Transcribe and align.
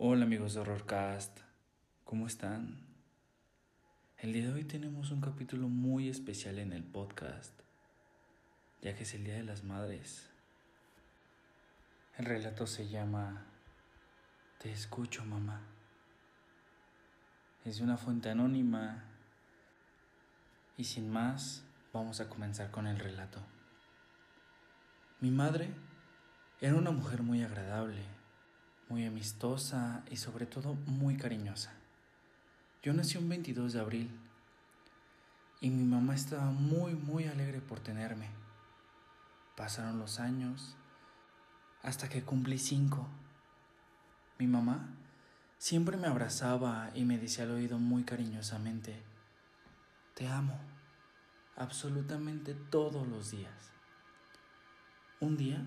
Hola 0.00 0.26
amigos 0.26 0.54
de 0.54 0.60
Horrorcast, 0.60 1.40
¿cómo 2.04 2.28
están? 2.28 2.78
El 4.18 4.32
día 4.32 4.46
de 4.46 4.52
hoy 4.52 4.62
tenemos 4.62 5.10
un 5.10 5.20
capítulo 5.20 5.66
muy 5.66 6.08
especial 6.08 6.60
en 6.60 6.72
el 6.72 6.84
podcast, 6.84 7.52
ya 8.80 8.94
que 8.94 9.02
es 9.02 9.14
el 9.14 9.24
Día 9.24 9.34
de 9.34 9.42
las 9.42 9.64
Madres. 9.64 10.30
El 12.16 12.26
relato 12.26 12.68
se 12.68 12.88
llama 12.88 13.44
Te 14.62 14.70
escucho 14.70 15.24
mamá. 15.24 15.62
Es 17.64 17.78
de 17.78 17.82
una 17.82 17.96
fuente 17.96 18.30
anónima 18.30 19.02
y 20.76 20.84
sin 20.84 21.10
más 21.10 21.64
vamos 21.92 22.20
a 22.20 22.28
comenzar 22.28 22.70
con 22.70 22.86
el 22.86 23.00
relato. 23.00 23.40
Mi 25.18 25.32
madre 25.32 25.72
era 26.60 26.76
una 26.76 26.92
mujer 26.92 27.24
muy 27.24 27.42
agradable, 27.42 28.04
muy 28.88 29.06
amistosa 29.06 30.02
y 30.10 30.16
sobre 30.16 30.46
todo 30.46 30.74
muy 30.86 31.16
cariñosa. 31.16 31.72
Yo 32.82 32.92
nací 32.92 33.18
un 33.18 33.28
22 33.28 33.72
de 33.72 33.80
abril 33.80 34.10
y 35.60 35.70
mi 35.70 35.84
mamá 35.84 36.14
estaba 36.14 36.50
muy 36.50 36.94
muy 36.94 37.24
alegre 37.24 37.60
por 37.60 37.80
tenerme. 37.80 38.30
Pasaron 39.56 39.98
los 39.98 40.20
años 40.20 40.76
hasta 41.82 42.08
que 42.08 42.22
cumplí 42.22 42.58
cinco. 42.58 43.08
Mi 44.38 44.46
mamá 44.46 44.88
siempre 45.58 45.96
me 45.96 46.06
abrazaba 46.06 46.90
y 46.94 47.04
me 47.04 47.18
decía 47.18 47.44
al 47.44 47.50
oído 47.50 47.78
muy 47.78 48.04
cariñosamente, 48.04 49.02
te 50.14 50.28
amo, 50.28 50.58
absolutamente 51.56 52.54
todos 52.54 53.06
los 53.06 53.32
días. 53.32 53.72
Un 55.20 55.36
día 55.36 55.64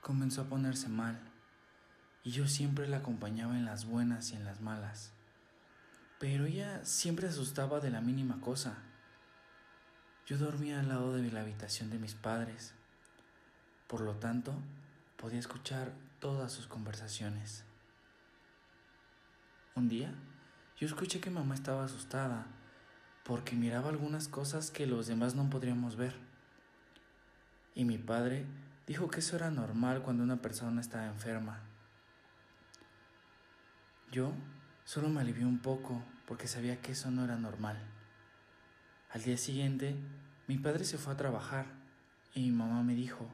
comenzó 0.00 0.42
a 0.42 0.48
ponerse 0.48 0.88
mal 0.88 1.20
y 2.26 2.32
yo 2.32 2.48
siempre 2.48 2.88
la 2.88 2.96
acompañaba 2.96 3.56
en 3.56 3.64
las 3.64 3.84
buenas 3.84 4.32
y 4.32 4.34
en 4.34 4.44
las 4.44 4.60
malas. 4.60 5.12
Pero 6.18 6.46
ella 6.46 6.84
siempre 6.84 7.28
asustaba 7.28 7.78
de 7.78 7.90
la 7.90 8.00
mínima 8.00 8.40
cosa. 8.40 8.78
Yo 10.26 10.36
dormía 10.36 10.80
al 10.80 10.88
lado 10.88 11.12
de 11.12 11.30
la 11.30 11.42
habitación 11.42 11.88
de 11.88 12.00
mis 12.00 12.14
padres. 12.14 12.74
Por 13.86 14.00
lo 14.00 14.16
tanto, 14.16 14.54
podía 15.16 15.38
escuchar 15.38 15.92
todas 16.18 16.50
sus 16.50 16.66
conversaciones. 16.66 17.62
Un 19.76 19.88
día, 19.88 20.12
yo 20.78 20.88
escuché 20.88 21.20
que 21.20 21.30
mamá 21.30 21.54
estaba 21.54 21.84
asustada 21.84 22.48
porque 23.24 23.54
miraba 23.54 23.88
algunas 23.88 24.26
cosas 24.26 24.72
que 24.72 24.86
los 24.88 25.06
demás 25.06 25.36
no 25.36 25.48
podríamos 25.48 25.94
ver. 25.94 26.16
Y 27.76 27.84
mi 27.84 27.98
padre 27.98 28.46
Dijo 28.86 29.08
que 29.08 29.18
eso 29.18 29.34
era 29.34 29.50
normal 29.50 30.02
cuando 30.02 30.22
una 30.22 30.36
persona 30.36 30.80
estaba 30.80 31.06
enferma. 31.06 31.58
Yo 34.16 34.32
solo 34.86 35.10
me 35.10 35.20
alivié 35.20 35.44
un 35.44 35.58
poco 35.58 36.02
porque 36.26 36.48
sabía 36.48 36.80
que 36.80 36.92
eso 36.92 37.10
no 37.10 37.22
era 37.22 37.36
normal. 37.36 37.76
Al 39.10 39.22
día 39.22 39.36
siguiente, 39.36 39.94
mi 40.46 40.56
padre 40.56 40.86
se 40.86 40.96
fue 40.96 41.12
a 41.12 41.18
trabajar 41.18 41.66
y 42.32 42.40
mi 42.40 42.50
mamá 42.50 42.82
me 42.82 42.94
dijo, 42.94 43.28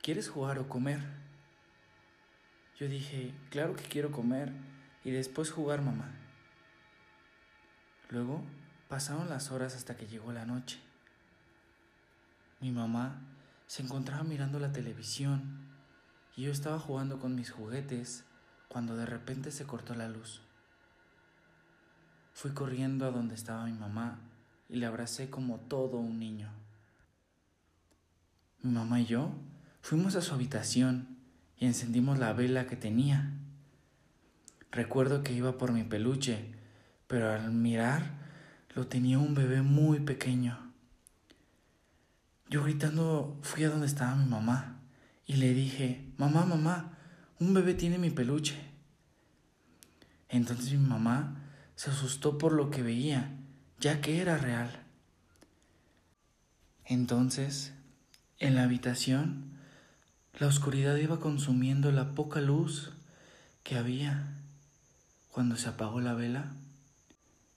¿quieres 0.00 0.28
jugar 0.28 0.60
o 0.60 0.68
comer? 0.68 1.00
Yo 2.78 2.86
dije, 2.86 3.34
claro 3.50 3.74
que 3.74 3.82
quiero 3.82 4.12
comer 4.12 4.52
y 5.02 5.10
después 5.10 5.50
jugar, 5.50 5.82
mamá. 5.82 6.12
Luego 8.08 8.44
pasaron 8.88 9.28
las 9.28 9.50
horas 9.50 9.74
hasta 9.74 9.96
que 9.96 10.06
llegó 10.06 10.30
la 10.30 10.46
noche. 10.46 10.78
Mi 12.60 12.70
mamá 12.70 13.20
se 13.66 13.82
encontraba 13.82 14.22
mirando 14.22 14.60
la 14.60 14.70
televisión 14.70 15.58
y 16.36 16.42
yo 16.44 16.52
estaba 16.52 16.78
jugando 16.78 17.18
con 17.18 17.34
mis 17.34 17.50
juguetes 17.50 18.27
cuando 18.68 18.96
de 18.96 19.06
repente 19.06 19.50
se 19.50 19.66
cortó 19.66 19.94
la 19.94 20.08
luz. 20.08 20.42
Fui 22.32 22.52
corriendo 22.52 23.06
a 23.06 23.10
donde 23.10 23.34
estaba 23.34 23.64
mi 23.64 23.72
mamá 23.72 24.20
y 24.68 24.76
le 24.76 24.86
abracé 24.86 25.30
como 25.30 25.58
todo 25.58 25.96
un 25.96 26.18
niño. 26.18 26.50
Mi 28.62 28.70
mamá 28.70 29.00
y 29.00 29.06
yo 29.06 29.32
fuimos 29.80 30.14
a 30.14 30.22
su 30.22 30.34
habitación 30.34 31.16
y 31.58 31.66
encendimos 31.66 32.18
la 32.18 32.32
vela 32.32 32.66
que 32.66 32.76
tenía. 32.76 33.32
Recuerdo 34.70 35.22
que 35.22 35.32
iba 35.32 35.58
por 35.58 35.72
mi 35.72 35.82
peluche, 35.82 36.54
pero 37.06 37.32
al 37.32 37.50
mirar 37.52 38.18
lo 38.74 38.86
tenía 38.86 39.18
un 39.18 39.34
bebé 39.34 39.62
muy 39.62 40.00
pequeño. 40.00 40.58
Yo 42.50 42.62
gritando 42.62 43.38
fui 43.42 43.64
a 43.64 43.70
donde 43.70 43.86
estaba 43.86 44.14
mi 44.14 44.26
mamá 44.26 44.80
y 45.26 45.34
le 45.36 45.52
dije, 45.54 46.12
mamá, 46.16 46.44
mamá, 46.44 46.97
un 47.40 47.54
bebé 47.54 47.74
tiene 47.74 47.98
mi 47.98 48.10
peluche. 48.10 48.56
Entonces 50.28 50.72
mi 50.72 50.86
mamá 50.86 51.42
se 51.74 51.90
asustó 51.90 52.38
por 52.38 52.52
lo 52.52 52.70
que 52.70 52.82
veía, 52.82 53.36
ya 53.80 54.00
que 54.00 54.20
era 54.20 54.36
real. 54.36 54.84
Entonces, 56.84 57.72
en 58.38 58.54
la 58.54 58.64
habitación, 58.64 59.58
la 60.38 60.46
oscuridad 60.46 60.96
iba 60.96 61.20
consumiendo 61.20 61.92
la 61.92 62.14
poca 62.14 62.40
luz 62.40 62.92
que 63.62 63.76
había. 63.76 64.34
Cuando 65.30 65.56
se 65.56 65.68
apagó 65.68 66.00
la 66.00 66.14
vela, 66.14 66.52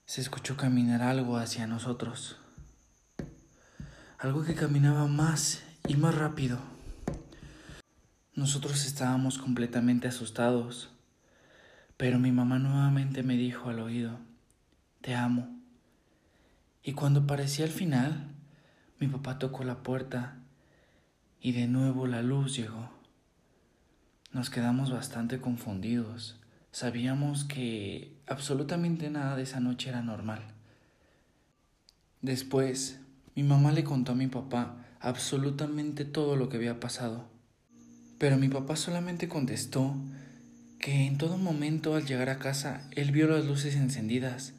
se 0.06 0.22
escuchó 0.22 0.58
caminar 0.58 1.02
algo 1.02 1.38
hacia 1.38 1.68
nosotros 1.68 2.38
algo 4.22 4.44
que 4.44 4.54
caminaba 4.54 5.08
más 5.08 5.64
y 5.88 5.96
más 5.96 6.14
rápido. 6.14 6.60
Nosotros 8.34 8.86
estábamos 8.86 9.38
completamente 9.38 10.08
asustados, 10.08 10.90
pero 11.98 12.18
mi 12.18 12.32
mamá 12.32 12.60
nuevamente 12.60 13.24
me 13.24 13.36
dijo 13.36 13.70
al 13.70 13.80
oído, 13.80 14.20
te 15.02 15.16
amo. 15.16 15.60
Y 16.82 16.94
cuando 16.94 17.28
parecía 17.28 17.66
el 17.66 17.72
final, 17.72 18.30
mi 19.00 19.08
papá 19.08 19.38
tocó 19.38 19.66
la 19.66 19.84
puerta 19.84 20.38
y 21.42 21.52
de 21.52 21.68
nuevo 21.68 22.08
la 22.08 22.22
luz 22.22 22.56
llegó. 22.56 22.90
Nos 24.32 24.50
quedamos 24.50 24.92
bastante 24.92 25.42
confundidos. 25.42 26.40
Sabíamos 26.72 27.44
que 27.44 28.16
absolutamente 28.28 29.10
nada 29.10 29.36
de 29.36 29.44
esa 29.44 29.60
noche 29.60 29.90
era 29.90 30.04
normal. 30.04 30.42
Después 32.22 33.02
mi 33.36 33.44
mamá 33.44 33.74
le 33.74 33.84
contó 33.84 34.14
a 34.14 34.16
mi 34.16 34.28
papá 34.28 34.78
absolutamente 35.02 36.06
todo 36.06 36.38
lo 36.38 36.48
que 36.48 36.56
había 36.56 36.80
pasado. 36.80 37.31
Pero 38.22 38.38
mi 38.38 38.50
papá 38.50 38.76
solamente 38.76 39.28
contestó 39.28 39.96
que 40.78 41.08
en 41.08 41.18
todo 41.18 41.40
momento 41.40 41.96
al 41.96 42.06
llegar 42.06 42.30
a 42.30 42.38
casa 42.38 42.88
él 42.92 43.10
vio 43.10 43.26
las 43.26 43.46
luces 43.46 43.76
encendidas 43.76 44.54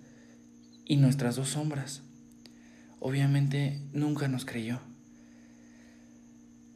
y 0.84 0.96
nuestras 0.96 1.36
dos 1.36 1.50
sombras. 1.50 2.02
Obviamente 2.98 3.80
nunca 3.92 4.26
nos 4.26 4.44
creyó. 4.44 4.80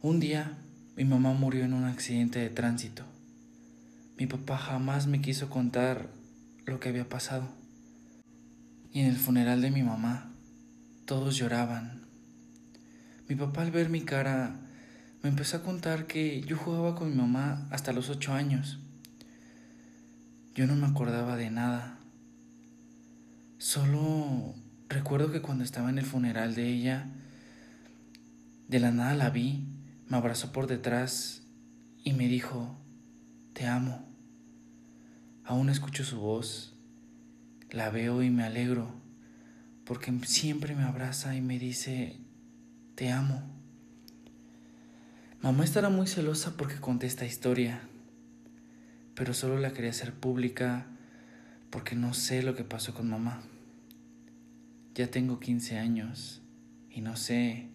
Un 0.01 0.21
día 0.21 0.59
mi 0.95 1.03
mamá 1.03 1.33
murió 1.33 1.65
en 1.65 1.73
un 1.73 1.83
accidente 1.83 2.39
de 2.39 2.49
tránsito. 2.49 3.03
Mi 4.17 4.25
papá 4.25 4.57
jamás 4.57 5.07
me 5.07 5.19
quiso 5.19 5.49
contar 5.49 6.07
lo 6.65 6.79
que 6.79 6.87
había 6.87 7.09
pasado. 7.09 7.49
Y 8.93 9.01
en 9.01 9.07
el 9.07 9.17
funeral 9.17 9.61
de 9.61 9.71
mi 9.71 9.83
mamá 9.83 10.31
todos 11.03 11.35
lloraban. 11.35 12.05
Mi 13.27 13.35
papá 13.35 13.63
al 13.63 13.71
ver 13.71 13.89
mi 13.89 14.03
cara 14.03 14.61
me 15.21 15.29
empezó 15.29 15.57
a 15.57 15.63
contar 15.63 16.07
que 16.07 16.41
yo 16.41 16.57
jugaba 16.57 16.95
con 16.95 17.09
mi 17.09 17.15
mamá 17.15 17.67
hasta 17.71 17.93
los 17.93 18.09
ocho 18.09 18.33
años. 18.33 18.79
Yo 20.55 20.67
no 20.67 20.75
me 20.75 20.87
acordaba 20.87 21.35
de 21.35 21.49
nada. 21.51 21.99
Solo 23.57 24.55
recuerdo 24.89 25.31
que 25.31 25.41
cuando 25.41 25.63
estaba 25.63 25.89
en 25.89 25.97
el 25.97 26.05
funeral 26.05 26.55
de 26.55 26.67
ella, 26.67 27.09
de 28.67 28.79
la 28.79 28.91
nada 28.91 29.15
la 29.15 29.29
vi, 29.29 29.65
me 30.07 30.17
abrazó 30.17 30.51
por 30.51 30.67
detrás 30.67 31.43
y 32.03 32.13
me 32.13 32.27
dijo, 32.27 32.77
te 33.53 33.67
amo. 33.67 34.07
Aún 35.43 35.69
escucho 35.69 36.03
su 36.03 36.19
voz, 36.19 36.75
la 37.71 37.89
veo 37.89 38.21
y 38.21 38.29
me 38.29 38.43
alegro 38.43 38.97
porque 39.87 40.11
siempre 40.25 40.75
me 40.75 40.83
abraza 40.83 41.33
y 41.35 41.41
me 41.41 41.57
dice, 41.57 42.17
te 42.95 43.09
amo. 43.09 43.56
Mamá 45.41 45.63
estará 45.63 45.89
muy 45.89 46.07
celosa 46.07 46.57
porque 46.57 46.77
conté 46.81 47.05
esta 47.05 47.23
historia, 47.23 47.81
pero 49.13 49.35
solo 49.35 49.59
la 49.59 49.71
quería 49.71 49.91
hacer 49.91 50.13
pública 50.13 50.87
porque 51.69 51.95
no 51.95 52.15
sé 52.15 52.41
lo 52.41 52.55
que 52.55 52.63
pasó 52.63 52.95
con 52.95 53.07
mamá. 53.07 53.43
Ya 54.95 55.11
tengo 55.11 55.39
15 55.39 55.77
años 55.77 56.41
y 56.89 57.01
no 57.01 57.15
sé, 57.15 57.69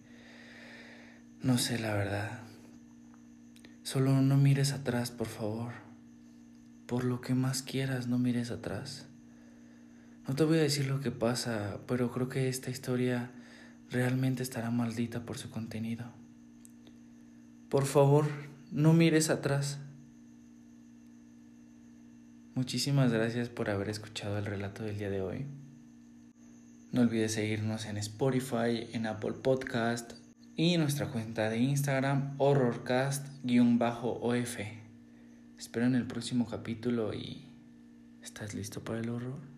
no 1.41 1.57
sé 1.57 1.79
la 1.79 1.93
verdad. 1.93 2.41
Solo 3.83 4.21
no 4.21 4.35
mires 4.35 4.73
atrás, 4.73 5.11
por 5.11 5.27
favor. 5.27 5.71
Por 6.85 7.05
lo 7.05 7.21
que 7.21 7.33
más 7.33 7.63
quieras, 7.63 8.07
no 8.07 8.19
mires 8.19 8.51
atrás. 8.51 9.07
No 10.27 10.35
te 10.35 10.43
voy 10.43 10.57
a 10.57 10.63
decir 10.63 10.87
lo 10.87 10.99
que 10.99 11.11
pasa, 11.11 11.79
pero 11.87 12.11
creo 12.11 12.27
que 12.27 12.49
esta 12.49 12.69
historia 12.69 13.31
realmente 13.89 14.43
estará 14.43 14.69
maldita 14.69 15.25
por 15.25 15.37
su 15.37 15.49
contenido. 15.49 16.22
Por 17.73 17.87
favor, 17.87 18.27
no 18.71 18.93
mires 18.93 19.31
atrás. 19.31 19.79
Muchísimas 22.53 23.11
gracias 23.11 23.49
por 23.49 23.71
haber 23.71 23.89
escuchado 23.89 24.37
el 24.37 24.45
relato 24.45 24.83
del 24.83 24.99
día 24.99 25.09
de 25.09 25.21
hoy. 25.21 25.47
No 26.91 27.01
olvides 27.01 27.31
seguirnos 27.31 27.87
en 27.87 27.97
Spotify, 27.97 28.87
en 28.93 29.07
Apple 29.07 29.33
Podcast 29.41 30.13
y 30.55 30.77
nuestra 30.77 31.07
cuenta 31.07 31.49
de 31.49 31.57
Instagram 31.57 32.35
horrorcast-of. 32.37 34.57
Espero 35.57 35.87
en 35.87 35.95
el 35.95 36.05
próximo 36.05 36.47
capítulo 36.47 37.11
y 37.15 37.47
¿estás 38.21 38.53
listo 38.53 38.83
para 38.83 38.99
el 38.99 39.09
horror? 39.09 39.52